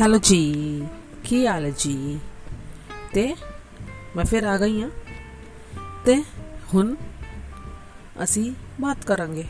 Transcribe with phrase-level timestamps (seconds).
[0.00, 0.84] Hello ਜੀ,
[1.24, 2.18] ਕੀ ਹਾਲ ਹੈ ਜੀ?
[3.12, 3.34] ਤੇ
[4.16, 4.90] ਮੈਂ ਫਿਰ ਆ ਗਈ ਹਾਂ।
[6.04, 6.24] ਤੇ
[6.74, 6.94] ਹੁਣ
[8.22, 9.44] ਅਸੀਂ ਬਾਤ ਕਰਾਂਗੇ।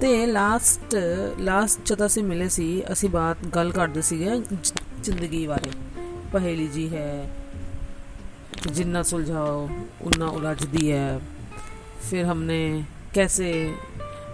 [0.00, 0.96] ਤੇ ਲਾਸਟ
[1.38, 4.30] ਲਾਸਟ ਜਦ ਅਸੀਂ ਮਿਲੇ ਸੀ, ਅਸੀਂ ਬਾਤ ਗੱਲ ਕਰਦੇ ਸੀਗੇ
[5.02, 5.70] ਜ਼ਿੰਦਗੀ ਬਾਰੇ।
[6.32, 7.36] ਪਹੇਲੀ ਜੀ ਹੈ,
[8.66, 9.68] ਜਿੰਨਾ ਸੁਲਝਾਓ,
[10.02, 11.20] ਉਨਾ ਉਲਝਦੀ ਹੈ।
[12.10, 12.84] ਫਿਰ ਹਮਨੇ
[13.18, 13.74] कैसे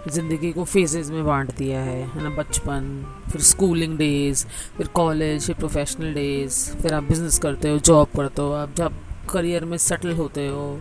[0.08, 4.44] ज़िंदगी को फेजेस में बांट दिया है है ना, बचपन, फिर स्कूलिंग डेज़
[4.76, 8.96] फिर कॉलेज फिर प्रोफेशनल डेज़ फिर आप बिज़नेस करते हो जॉब करते हो, आप जब
[9.32, 10.80] करियर में सेटल होते हो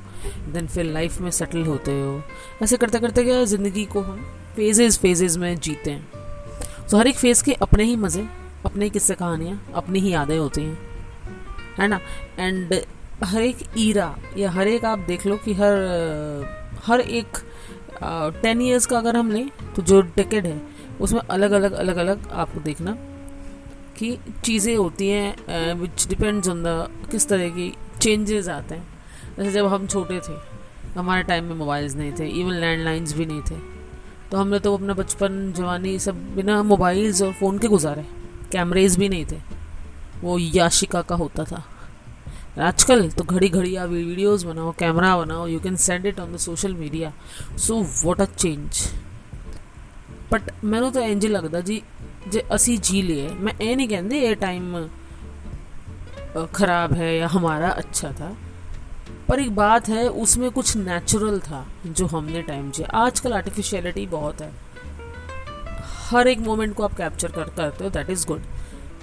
[0.53, 2.21] देन फिर लाइफ में सेटल होते हो,
[2.63, 4.23] ऐसे करते करते क्या ज़िंदगी को हम
[4.55, 8.25] फेजेस फेजेस में जीते हैं। तो हर एक फ़ेज़ के अपने ही मज़े,
[8.65, 10.77] अपने ही किस्से कहानियाँ, अपनी ही यादें होती हैं,
[11.79, 11.99] है ना?
[12.39, 12.73] एंड
[13.23, 17.37] हर एक ईरा या हर एक आप देख लो कि हर हर एक
[18.03, 20.61] टेन ईयर्स का अगर हम लें तो जो डेकेड है,
[21.01, 22.91] उसमें अलग अलग अलग अलग आपको देखना
[23.97, 28.87] कि चीज़ें होती हैं विच डिपेंड्स ऑन द किस तरह की चेंजेस आते हैं।
[29.37, 30.37] जैसे जब हम छोटे थे,
[30.95, 33.55] हमारे टाइम में मोबाइल्स नहीं थे इवन लैंडलाइंस भी नहीं थे
[34.31, 38.05] तो हमने तो अपना बचपन, जवानी सब बिना मोबाइल्स और फ़ोन के गुजारे।
[38.51, 39.37] कैमरेज भी नहीं थे।
[40.21, 41.63] वो याशिका का होता था।
[42.60, 46.36] आजकल तो घड़ी घड़ी आप वीडियोस बनाओ कैमरा बनाओ you can send it on the
[46.40, 47.12] social media
[47.58, 48.82] so what a change
[50.32, 51.82] but ਮੈਨੂੰ ਤਾਂ ਇੰਜ ਲੱਗਦਾ ਜੀ
[52.30, 54.64] ਜੇ ਅਸੀਂ ਜੀ लिए मैं ये नहीं कहती ये टाइम
[56.54, 58.30] खराब है या हमारा अच्छा था
[59.28, 64.42] पर एक बात है उसमें कुछ नेचुरल था जो हमने टाइम जिया आजकल आर्टिफिशियलिटी बहुत
[64.42, 64.50] है
[66.02, 68.42] हर एक मोमेंट को आप कैप्चर कर करते हो दैट इज़ गुड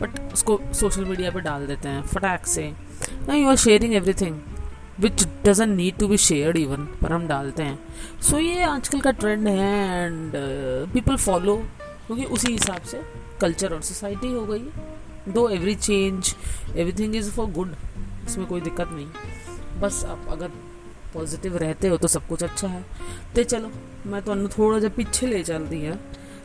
[0.01, 2.71] बट उसको सोशल मीडिया पे डाल देते हैं फटाक से
[3.28, 4.40] ना you are sharing everything
[5.00, 7.78] which doesn't need to be share even पर हम डालते हैं।
[8.20, 10.32] सो so, ये आजकल का ट्रेंड है एंड
[10.92, 11.56] पीपल फॉलो
[12.06, 13.02] क्योंकि उसी हिसाब से
[13.40, 16.34] कल्चर और सोसाइटी हो गई दो every change
[16.92, 17.74] everything is for good
[18.26, 20.48] इसमें कोई दिक्कत नहीं। बस आप अगर
[21.14, 22.84] पॉजिटिव रहते हो तो सब कुछ अच्छा है।
[23.36, 23.70] तो चलो
[24.06, 25.98] मैं तो थोड़ा जब पीछे ले चलती है।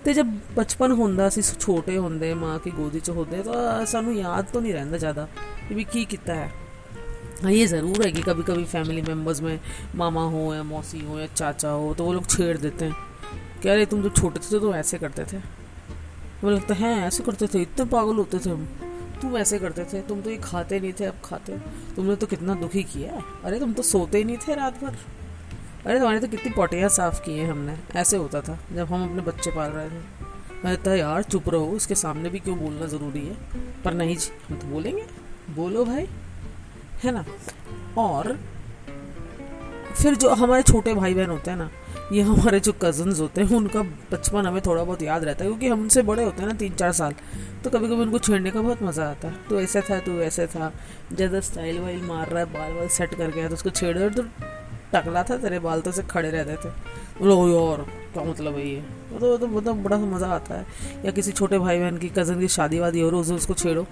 [0.04, 4.46] ਤੇ ਜਦ ਬਚਪਨ ਹੁੰਦਾ ਸੀ ਛੋਟੇ ਹੁੰਦੇ ਮਾਂ ਕੀ ਗੋਦੀ 'ਚ ਹੁੰਦੇ ਤਾਂ ਸਾਨੂੰ ਯਾਦ
[4.48, 5.26] तो नहीं रहता ज़्यादा
[5.62, 6.48] कि भी की कितना है
[7.40, 9.58] हाँ ये ज़रूर है कि कभी कभी फैमिली मेम्बर्स में
[9.96, 13.68] मामा हो या मौसी हो या चाचा हो तो वो लोग छेड़ देते हैं कि
[13.68, 17.62] अरे तुम जब छोटे थे तो ऐसे करते थे हमें लगता है ऐसे करते थे
[17.62, 18.66] इतने पागल होते थे हम
[19.22, 21.58] तुम ऐसे करते थे तुम तो ये खाते नहीं थे अब खाते
[21.96, 24.96] तुमने तो कितना दुखी किया है अरे तुम तो सोते ही नहीं थे रात भर
[25.85, 29.21] अरे तुम्हारे तो कितनी पटियाँ साफ़ की हैं हमने। ऐसे होता था, जब हम अपने
[29.21, 30.21] बच्चे पाल रहे थे।
[30.63, 33.35] मैं यार, चुप रहो उसके सामने भी क्यों बोलना ज़रूरी है?
[33.83, 35.03] पर नहीं जी, हम तो बोलेंगे।
[35.55, 36.07] बोलो भाई,
[37.03, 37.25] है ना?
[37.97, 38.37] और
[39.93, 41.69] फिर जो हमारे छोटे भाई बहन होते हैं ना,
[42.11, 45.67] ये हमारे जो कज़न्स होते हैं, उनका बचपन हमें थोड़ा बहुत याद रहता है, क्योंकि
[45.67, 47.13] हम उनसे बड़े होते हैं ना तीन चार साल।
[47.63, 50.47] तो कभी कभी उनको छेड़ने का बहुत मज़ा आता है। तो ऐसा था तो वैसे
[50.47, 50.71] था।
[51.13, 54.23] ज़्यादा स्टाइल वाइल मार रहा है बाल वाल सेट कर गया तो उसको छेड़ तो
[54.95, 56.71] टकला था, तेरे बाल तो से खड़े रहते थे।
[57.19, 58.81] बोलो और क्या मतलब है ये?
[59.19, 60.65] तो तो मतलब बड़ा मज़ा आता है।
[61.05, 63.85] या किसी छोटे भाई बहन की कज़न की शादी वादी हो रही उसको छेड़ो।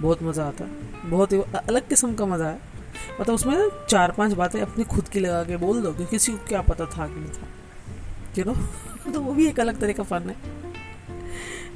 [0.00, 2.58] बहुत मज़ा आता है। बहुत ही अलग किस्म का मज़ा है।
[3.20, 6.32] मतलब उसमें ना चार पाँच बातें अपनी खुद की लगा के बोल दो कि किसी
[6.32, 7.48] को क्या पता था कि नहीं था।
[8.38, 8.54] यू नो
[9.12, 10.36] तो वो भी एक अलग तरह का फन है।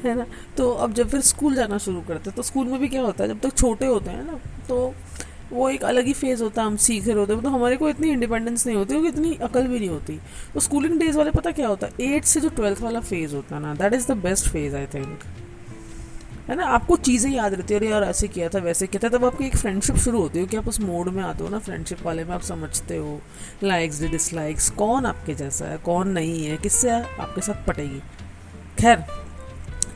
[0.05, 0.27] है ना?
[0.57, 3.25] तो अब जब फिर स्कूल जाना शुरू करते हैं तो स्कूल में भी क्या होता
[3.25, 4.95] है, जब तक तो छोटे होते हैं ना तो
[5.53, 7.88] वो एक अलग ही फ़ेज़ होता है, हम सीख रहे होते हैं। तो हमारे को
[7.88, 10.19] इतनी इंडिपेंडेंस नहीं होती, क्योंकि इतनी अकल भी नहीं होती।
[10.54, 12.14] तो स्कूलिंग डेज़ वाले पता क्या होता है?
[12.14, 14.86] एट से जो ट्वेल्थ वाला फ़ेज़ होता है ना that is the best phase I
[14.86, 15.25] think
[16.48, 16.64] है ना?
[16.64, 19.47] आपको चीज़ें याद रहती है, अरे यार, ऐसे किया था, वैसे किया था। तब आपकी
[19.47, 22.25] एक फ्रेंडशिप शुरू होती है, कि आप उस मोड में आते हो ना फ्रेंडशिप वाले
[22.25, 23.20] में आप समझते हो।
[23.62, 28.00] लाइक्स डिसलाइक्स कौन आपके जैसा है, कौन नहीं है, किससे आपके साथ पटेगी?
[28.78, 29.04] खैर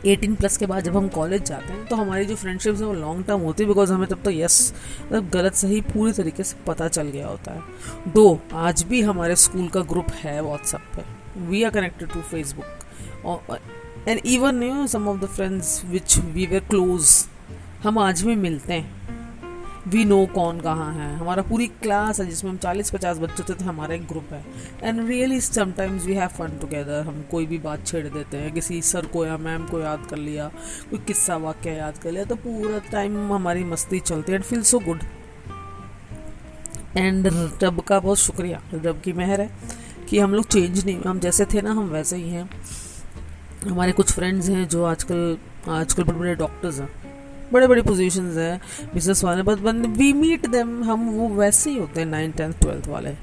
[0.07, 2.93] 18 प्लस के बाद जब हम कॉलेज जाते हैं तो हमारी जो फ्रेंडशिप्स हैं वो
[2.93, 4.75] लॉन्ग टर्म होती है बिकॉज़ हमें तब तो यस
[5.07, 9.37] मतलब गलत सही पूरी तरीके से पता चल गया होता है। दो, आज भी हमारे
[9.37, 13.47] स्कूल का ग्रुप है व्हाट्सएप पर we are connected to Facebook
[14.09, 17.25] and even you some of the friends which we were close
[17.83, 19.02] हम आज भी मिलते हैं।
[19.87, 23.65] वी नो कौन कहाँ है। हमारा पूरी क्लास है जिसमें हम चालीस पचास बच्चे थे,
[23.65, 24.45] हमारा एक ग्रुप है।
[24.83, 28.81] And really sometimes we have fun together हम कोई भी बात छेड़ देते हैं। किसी
[28.83, 30.49] सर को या मैम को याद कर लिया,
[30.91, 34.63] कोई किस्सा वाक्य याद कर लिया तो पूरा टाइम हमारी मस्ती चलती है and feel
[34.63, 35.03] so good
[36.97, 37.27] and
[37.63, 39.51] रब का बहुत शुक्रिया। रब की मेहर है
[40.09, 42.49] कि हम लोग चेंज नहीं हम जैसे थे ना, हम वैसे ही हैं।
[43.65, 45.39] हमारे कुछ फ्रेंड्स हैं जो आजकल
[45.71, 47.02] आजकल बड़े बड़े डॉक्टर्स हैं।
[47.53, 48.61] बड़े बड़े पोजीशंस हैं
[48.95, 52.89] बिज़नेस वाले बट वी मीट देम हम वो वैसे ही होते हैं नाइन टेंथ ट्वेल्थ
[52.89, 53.15] वाले।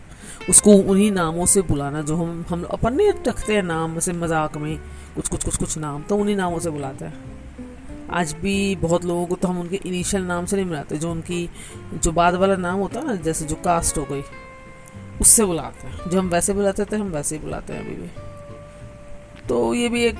[0.49, 4.77] उसको उन्हीं नामों से बुलाना जो हम हम अपन रखते हैं नाम ऐसे मज़ाक में
[5.15, 7.37] कुछ कुछ कुछ कुछ नाम तो उन्हीं नामों से बुलाते हैं।
[8.11, 11.49] आज भी बहुत लोगों को तो हम उनके इनिशियल नाम से नहीं बुलाते, जो उनकी,
[11.93, 14.23] जो बाद वाला नाम होता है ना, जैसे जो कास्ट हो गई,
[15.21, 18.09] उससे बुलाते हैं। जो हम वैसे बुलाते थे, हम वैसे ही बुलाते हैं अभी भी।
[19.47, 20.15] तो ये भी एक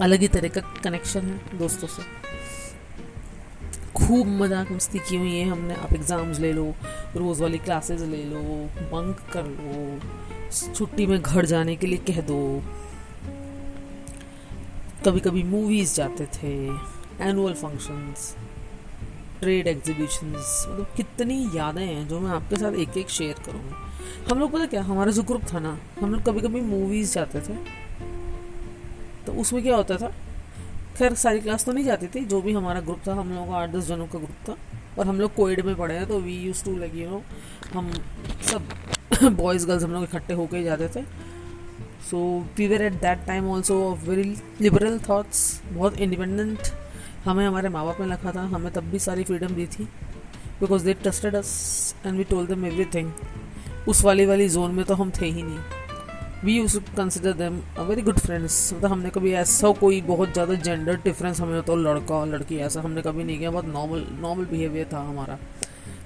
[0.00, 2.17] अलग ही तरह का कनेक्शन है दोस्तों से।
[3.98, 6.64] खूब मज़ाक मस्ती की हुई है हमने। आप एग्ज़ाम्स ले लो,
[7.16, 8.42] रोज़ वाली क्लासेस ले लो
[8.92, 10.00] बंक कर लो,
[10.74, 12.38] छुट्टी में घर जाने के लिए कह दो।
[15.06, 16.52] कभी कभी मूवीज़ जाते थे
[17.20, 18.34] एनुअल फ़ंक्शंस
[19.40, 24.38] ट्रेड एग्जीबिशंस मतलब कितनी यादें हैं जो मैं आपके साथ एक एक शेयर करूँगी। हम
[24.38, 27.54] लोग पता क्या, हमारा जो ग्रुप था ना, हम लोग कभी कभी मूवीज़ जाते थे।
[29.26, 30.12] तो उसमें क्या होता था?
[30.98, 33.56] खैर, सारी क्लास तो नहीं जाती थी, जो भी हमारा ग्रुप था, हम लोगों का
[33.56, 34.56] आठ दस जनों का ग्रुप था,
[34.98, 37.22] और हम लोग कोविड में पढ़े हैं तो we use to you know
[37.74, 37.90] हम
[38.50, 38.68] सब
[39.36, 41.02] बॉयज़ गर्ल्स हम लोग इकट्ठे होकर ही जाते थे।
[42.10, 42.18] So
[42.58, 46.68] we were at that time also very liberal thoughts बहुत इंडिपेंडेंट
[47.24, 49.84] हमें हमारे माँ बाप ने रखा था, हमें तब भी सारी फ्रीडम दी थी
[50.60, 52.64] because they trusted us and we told them
[52.94, 53.12] everything
[53.88, 55.77] उस वाली वाली जोन में तो हम थे ही नहीं।
[56.44, 60.96] We you consider them very good friends मतलब हमने कभी ऐसा कोई बहुत ज़्यादा जेंडर
[61.04, 64.44] डिफरेंस हमें होता तो लड़का और लड़की ऐसा हमने कभी नहीं किया। बहुत नॉर्मल नॉर्मल
[64.46, 65.38] बिहेवियर था हमारा।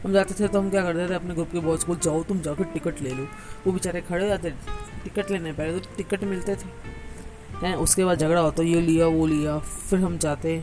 [0.05, 2.41] हम जाते थे तो हम क्या करते थे अपने ग्रुप के बॉयज़ को, जाओ तुम
[2.43, 3.27] जाकर टिकट ले लो।
[3.67, 4.51] वो बेचारे खड़े हो जाते
[5.05, 9.27] टिकट लेने पहले तो टिकट मिलते थे। हैं, उसके बाद झगड़ा होता, ये लिया, वो
[9.27, 10.57] लिया। फिर हम जाते।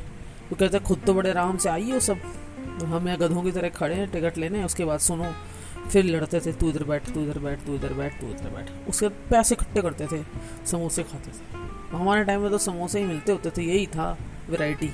[0.49, 2.17] वो कहते, खुद तो बड़े आराम से आइए सब।
[2.85, 5.31] हम यहाँ गधों की तरह खड़े हैं टिकट लेने उसके बाद सुनो।
[5.91, 8.89] फिर लड़ते थे, तू इधर बैठ, तू इधर बैठ, तू इधर बैठ, तू इधर बैठ।
[8.89, 10.23] उसके पैसे इकट्ठे करते थे,
[10.65, 14.17] समोसे खाते थे। हमारे टाइम में तो समोसे ही मिलते होते थे, यही था
[14.49, 14.91] वैरायटी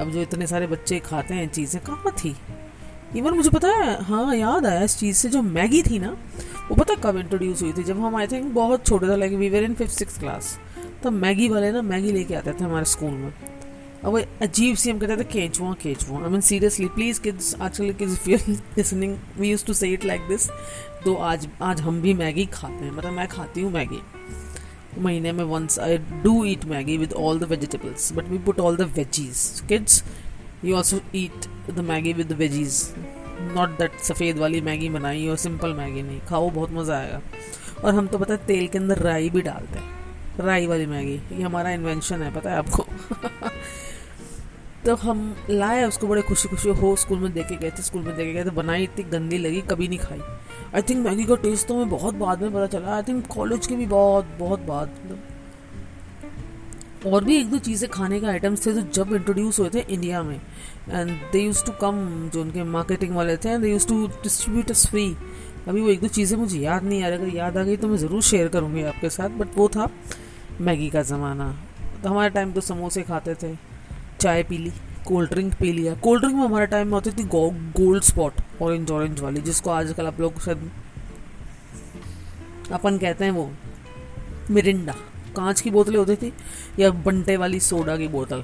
[0.00, 2.34] अब जो इतने सारे बच्चे खाते हैं चीज़ें, कहाँ थी?
[3.16, 6.16] इवन मुझे पता है हाँ याद आया, इस चीज़ से जो मैगी थी ना,
[6.68, 7.82] वो पता कब इंट्रोड्यूस हुई थी?
[7.84, 10.58] जब हम आई थिंक बहुत छोटे थे like we were in fifth six class
[11.02, 13.32] तब मैगी वाले ना मैगी लेके आते थे हमारे स्कूल में।
[14.04, 18.12] अब अजीब सी हम कहते थे केचुआ केचुआ I mean seriously please kids आजकल kids
[18.12, 18.36] if you
[18.76, 20.48] listening we use to say it like this
[21.04, 24.00] तो आज आज हम भी मैगी खाते हैं। मतलब मैं खाती हूँ मैगी।
[24.98, 28.76] महीने में once I do eat Maggi with all the vegetables but we put all
[28.76, 30.02] the veggies kids
[30.64, 32.84] you also eat the Maggi with veggies
[33.56, 37.20] not that सफ़ेद वाली मैगी बनाई और सिंपल मैगी नहीं। खाओ, बहुत मज़ा आएगा।
[37.84, 40.01] और हम तो पता है तेल के अंदर राई भी डालते हैं।
[40.40, 42.82] राई वाली मैगी, ये हमारा इन्वेंशन है, पता है आपको?
[44.86, 48.16] तो हम लाए, उसको बड़े खुशी खुशी हो, स्कूल में देखे गए थे, स्कूल में
[48.16, 50.20] देखे गए थे, बनाई, इतनी गंदी लगी, कभी नहीं खाई।
[50.74, 53.66] आई थिंक मैगी का टेस्ट तो हमें बहुत बाद में पता चला आई थिंक कॉलेज
[53.66, 55.22] के भी बहुत बहुत बाद मतलब।
[57.06, 60.22] और भी एक दो चीज़ें खाने के आइटम्स थे जो जब इंट्रोड्यूस हुए थे इंडिया
[60.22, 60.40] में।
[60.90, 64.72] And they use to come जो उनके मार्केटिंग वाले थे and they use to distribute
[64.72, 65.16] free
[65.68, 67.88] अभी वो एक दो चीज़ें मुझे याद नहीं आ रही, अगर याद आ गई तो
[67.88, 69.88] मैं ज़रूर शेयर करूँगी आपके साथ बट वो था
[70.60, 71.50] मैगी का ज़माना।
[72.02, 73.54] तो हमारे टाइम तो समोसे खाते थे,
[74.20, 74.72] चाय पी ली
[75.06, 78.90] कोल्ड ड्रिंक पी लिया। कोल्ड ड्रिंक में हमारे टाइम में होती थी गोल्ड स्पॉट ऑरेंज
[78.90, 80.70] ऑरेंज वाली, जिसको आजकल आप लोग शायद
[82.72, 83.50] अपन कहते हैं वो
[84.50, 84.92] मिरिंडा।
[85.36, 86.32] कांच की बोतलें होती थी
[86.78, 88.42] या बंटे वाली सोडा की बोतल।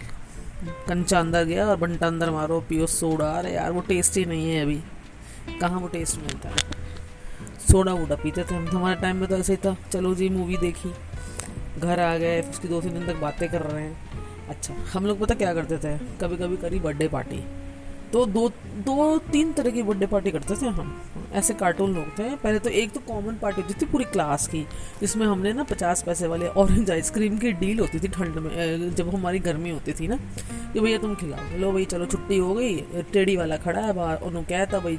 [0.89, 4.51] कंचा अंदर गया और बंटा अंदर मारो, पियो सोडा। अरे यार, वो टेस्ट ही नहीं
[4.51, 4.81] है अभी।
[5.61, 6.78] कहाँ वो टेस्ट मिलता है?
[7.71, 10.57] सोडा वोडा पीते थे हम। हमारे टाइम में तो ऐसे ही था। चलो जी मूवी
[10.57, 10.93] देखी।
[11.81, 15.21] घर आ गए, उसकी दो तीन दिन तक बातें कर रहे हैं। अच्छा हम लोग
[15.21, 15.97] पता क्या करते थे?
[16.21, 17.45] कभी कभी करी बर्थडे पार्टी
[18.13, 18.49] तो दो
[18.79, 22.71] दो, तीन तरह की बर्थडे पार्टी करते थे हम। ऐसे कार्टून लोग थे। पहले तो
[22.71, 24.63] एक तो कॉमन पार्टी होती थी पूरी क्लास की,
[25.01, 29.15] जिसमें हमने ना पचास पैसे वाले ऑरेंज आइसक्रीम की डील होती थी ठंड में जब
[29.15, 30.17] हमारी गर्मी होती थी ना।
[30.73, 32.77] कि भैया तुम खिलाओ। लो भाई, चलो छुट्टी हो गई,
[33.13, 34.99] टेढ़ी वाला खड़ा है बाहर। उन्होंने कहता भाई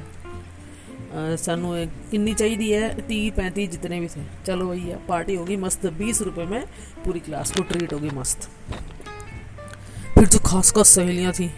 [1.12, 1.72] सानू
[2.10, 6.44] किन्नी चाहिदी है, तीह पैंती जितने भी थे। चलो भैया पार्टी होगी मस्त। बीस रुपये
[6.46, 6.66] में
[7.04, 8.48] पूरी क्लास को ट्रीट होगी मस्त।
[10.14, 11.50] फिर तो जो खास खास सहेलियाँ थी।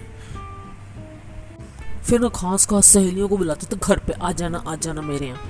[2.05, 5.27] फिर ना खास खास सहेलियों को बुलाते थे घर पे आ जाना आ जाना मेरे
[5.27, 5.41] यहाँ।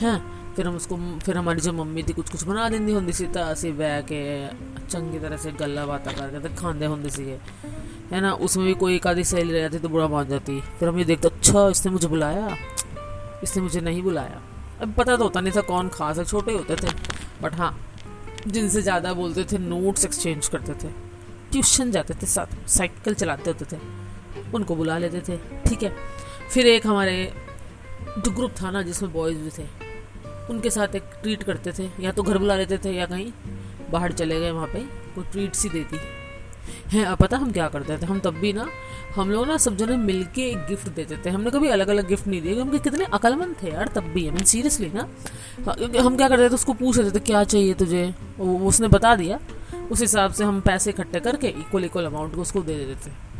[0.00, 0.54] हैं?
[0.54, 3.40] फिर हम उसको, फिर हमारी जो मम्मी थी कुछ कुछ बना देंदी होंगी सी तो
[3.40, 4.48] असी बह के
[4.86, 7.24] चंगी तरह से गल्ला बात करके तो खाते होंगे सी
[8.12, 8.32] है ना?
[8.32, 11.04] उसमें भी कोई एक आधी सहेली रह जाती तो बुरा मान जाती। फिर हम ये
[11.04, 12.56] देखते अच्छा इसने मुझे बुलाया?
[13.42, 14.40] इसने मुझे नहीं बुलाया।
[14.82, 16.92] अब पता तो होता नहीं था कौन खास है, छोटे होते थे।
[17.42, 17.76] बट हाँ
[18.46, 20.92] जिनसे ज़्यादा बोलते थे नोट्स एक्सचेंज करते थे।
[21.52, 23.80] ट्यूशन जाते थे साथ साइकिल चलाते होते थे।
[24.54, 25.92] उनको बुला लेते थे, ठीक है।
[26.50, 27.32] फिर एक हमारे
[28.18, 29.66] जो ग्रुप था ना, जिसमें बॉयज़ भी थे,
[30.50, 33.30] उनके साथ एक ट्रीट करते थे। या तो घर बुला लेते थे या कहीं
[33.90, 34.80] बाहर चले गए, वहाँ पे
[35.14, 35.96] कोई ट्रीट सी देती
[36.88, 38.06] हैं, अब पता हम क्या करते थे?
[38.06, 38.68] हम तब भी ना
[39.16, 41.88] हम लोग ना सब जने मिल के एक गिफ्ट दे देते थे हमने कभी अलग
[41.88, 45.02] अलग गिफ्ट नहीं दिए, क्योंकि कितने अकलमंद थे यार तब भी। मीन सीरियसली ना?
[45.68, 48.14] क्योंकि हम क्या करते थे, उसको पूछ रहे थे, क्या चाहिए तुझे?
[48.38, 49.38] वो, उसने बता दिया।
[49.90, 53.31] उस हिसाब से हम पैसे इकट्ठे करके इक्वल इक्वल अमाउंट को उसको दे देते थे।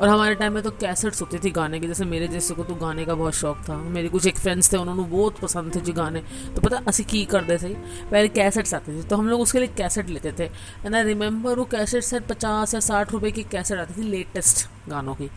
[0.00, 2.74] और हमारे टाइम में तो कैसेट्स होती थी गाने की, जैसे मेरे जैसे को तो
[2.74, 5.92] गाने का बहुत शौक था। मेरे कुछ एक फ्रेंड्स थे, उन्होंने बहुत पसंद थे जो
[5.92, 6.22] गाने।
[6.56, 7.74] तो पता, असी की करते थे।
[8.10, 10.44] पहले कैसेट्स आते थे तो हम लोग उसके लिए कैसेट लेते थे।
[10.86, 14.66] एंड आई रिमेंबर वो कैसेट सेट पचास या साठ रुपये की कैसेट आती थी लेटेस्ट
[14.88, 15.30] गानों की।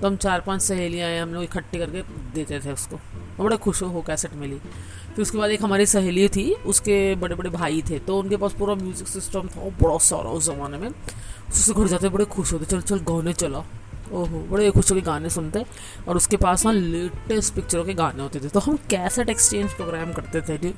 [0.00, 2.02] तो हम चार पाँच सहेलियाँ हैं, हम लोग इकट्ठे करके
[2.34, 2.96] देते थे उसको।
[3.38, 7.50] बड़े खुश हो कैसेट मिली। फिर उसके बाद एक हमारी सहेली थी, उसके बड़े बड़े
[7.50, 10.88] भाई थे। तो उनके पास पूरा म्यूज़िक सिस्टम था, वो बड़ा सारा उस ज़माने में।
[10.88, 13.64] उससे घर जाते बड़े खुश होते, चल चल, गाने चला
[14.12, 15.64] ओहो, बड़े खुश होकर गाने सुनते
[16.08, 20.12] और उसके पास वहाँ लेटेस्ट पिक्चरों के गाने होते थे। तो हम कैसेट एक्सचेंज प्रोग्राम
[20.12, 20.72] करते थे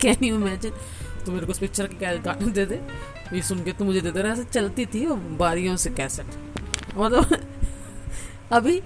[0.00, 0.72] कैन यू इमेजिन
[1.26, 2.80] तो मेरे को उस पिक्चर के गाने दे दे?
[3.34, 5.06] ये सुन के तो मुझे देते रहे ऐसे चलती थी
[5.38, 6.26] बारियों से कैसेट।
[6.96, 7.36] मतलब
[8.52, 8.80] अभी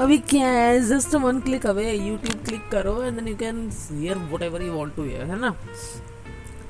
[0.00, 0.80] अभी क्या है?
[0.88, 4.94] Just one click away YouTube click करो and then you can hear whatever you want
[4.96, 5.54] to hear है ना?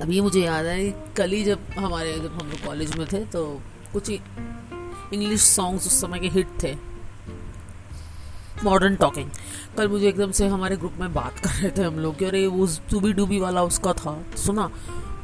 [0.01, 3.45] अभी मुझे याद है कल ही जब हमारे, जब हम लोग कॉलेज में थे तो
[3.93, 4.11] कुछ
[5.13, 6.75] इंग्लिश सॉन्ग्स उस समय के हिट थे।
[8.65, 9.31] मॉडर्न टॉकिंग
[9.77, 12.47] कल मुझे एकदम से हमारे ग्रुप में बात कर रहे थे हम लोग कि अरे
[12.47, 14.71] वो टूबी डूबी वाला उसका था, सुना?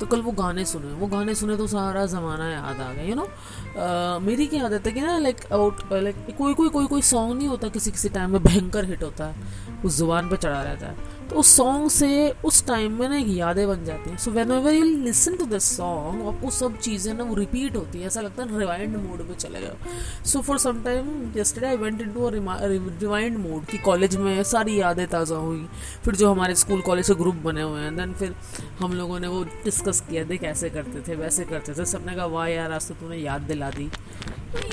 [0.00, 3.14] तो कल वो गाने सुने। वो गाने सुने तो सारा ज़माना याद आ गया यू
[3.14, 7.36] नो मेरी क्या आदत है कि ना लाइक आउट लाइक कोई कोई कोई कोई सॉन्ग
[7.38, 10.86] नहीं होता, किसी किसी टाइम में भयंकर हिट होता है। उस ज़ुबान पर चढ़ा रहता
[10.86, 12.08] है। तो उस सॉन्ग से
[12.44, 15.64] उस टाइम में ना एक यादें बन जाती हैं। So whenever you listen to this
[15.76, 19.34] song आपको सब चीज़ें ना वो रिपीट होती है। ऐसा लगता है रिवाइंड मोड में
[19.34, 24.42] चले गए। So for some time yesterday I went into rewind mode कि कॉलेज में
[24.44, 25.66] सारी यादें ताज़ा हुई।
[26.04, 28.34] फिर जो हमारे स्कूल कॉलेज से ग्रुप बने हुए हैं देन फिर
[28.80, 32.26] हम लोगों ने वो डिस्कस किया, देख ऐसे करते थे, वैसे करते थे। सबने कहा,
[32.26, 33.90] वाह यार, आज तो तूने याद दिला दी।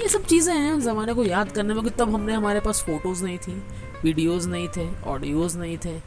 [0.01, 3.23] ये सब चीज़ें हैं ज़माने को याद करने में कि तब हमने हमारे पास फ़ोटोज़
[3.23, 3.61] नहीं थी
[4.03, 5.99] वीडियोज़ नहीं थे ऑडियोज़ नहीं थे।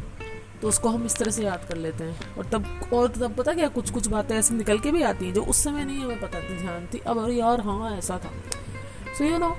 [0.65, 3.53] तो उसको हम इस तरह से याद कर लेते हैं। और तब और तब पता
[3.55, 6.21] क्या कुछ कुछ बातें ऐसी निकल के भी आती हैं जो उस समय नहीं हमें
[6.21, 8.31] पता थी, ध्यान थी। अब अरे यार हाँ ऐसा था।
[9.19, 9.57] सो यू नो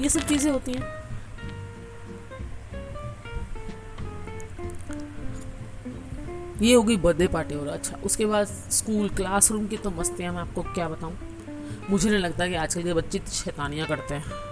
[0.00, 1.00] ये सब चीज़ें होती हैं।
[6.62, 10.62] ये होगी बर्थडे पार्टी और अच्छा उसके बाद स्कूल, क्लासरूम की तो मस्तियाँ, मैं आपको
[10.62, 11.16] क्या बताऊँ?
[11.90, 14.51] मुझे नहीं लगता कि आजकल के बच्चे शैतानियाँ करते हैं।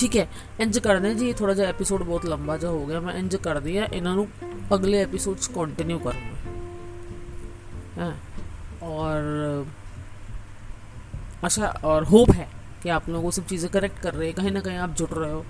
[0.00, 0.28] ठीक है,
[0.60, 3.60] इंज कर दें जी, थोड़ा जा एपिसोड बहुत लंबा जो हो गया, मैं इंज कर
[3.60, 4.26] दिया इन्हों
[4.72, 6.36] अगले एपिसोड्स कंटिन्यू करूँगा।
[8.82, 9.66] और
[11.44, 12.48] अच्छा और होप है
[12.82, 15.30] कि आप लोगों सब चीज़ें करेक्ट कर रहे हैं, कहीं ना कहीं आप जुट रहे
[15.32, 15.44] हो।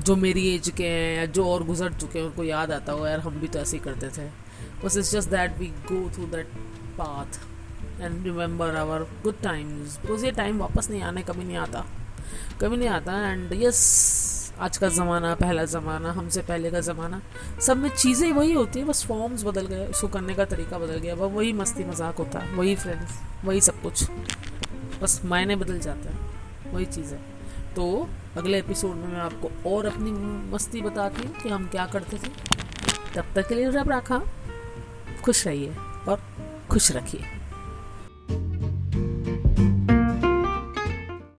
[0.00, 3.06] जो मेरी एज के हैं या जो और गुजर चुके हैं, उनको याद आता हो
[3.06, 4.28] यार, हम भी तो ऐसे ही करते थे।
[4.84, 6.46] बस it's just that we go through that
[6.98, 7.40] path
[8.00, 11.84] and remember our good times because ये टाइम वापस नहीं आने, कभी नहीं आता।
[12.60, 17.20] कभी नहीं आता। एंड यस आज का ज़माना, पहला ज़माना, हमसे पहले का ज़माना,
[17.60, 20.98] सब में चीज़ें वही होती हैं, बस फॉर्म्स बदल गए, उसको करने का तरीका बदल
[20.98, 24.04] गया वह वही मस्ती मज़ाक होता है वही फ्रेंड्स वही सब कुछ।
[25.02, 27.20] बस मायने बदल जाते हैं, वही चीज़। है
[27.76, 30.12] तो अगले एपिसोड में मैं आपको और अपनी
[30.52, 32.30] मस्ती बताती हूँ कि हम क्या करते थे।
[33.14, 34.20] तब तक के लिए रब रखा,
[35.24, 35.74] खुश रहिए
[36.08, 36.22] और
[36.70, 37.41] खुश रखिए।